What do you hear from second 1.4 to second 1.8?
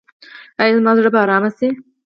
شي؟